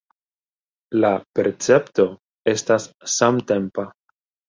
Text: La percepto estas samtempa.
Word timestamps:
La 1.03 1.11
percepto 1.41 2.09
estas 2.57 2.91
samtempa. 3.21 3.91